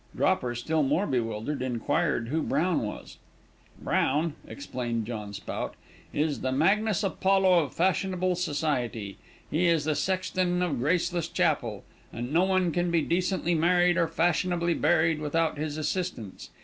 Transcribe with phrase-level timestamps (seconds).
[0.15, 3.17] Dropper, still more bewildered, inquired who Brown was.
[3.79, 5.75] "Brown," explained John Spout,
[6.11, 9.19] "is the Magnus Apollo of fashionable society
[9.51, 14.07] he is the sexton of Graceless Chapel, and no one can be decently married, or
[14.07, 16.49] fashionably buried without his assistance.